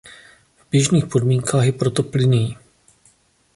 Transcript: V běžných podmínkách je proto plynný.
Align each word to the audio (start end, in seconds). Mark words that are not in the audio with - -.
V 0.59 0.65
běžných 0.71 1.05
podmínkách 1.05 1.65
je 1.65 1.71
proto 1.71 2.03
plynný. 2.03 2.57